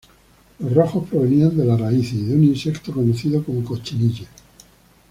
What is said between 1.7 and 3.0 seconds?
raíces y de un insecto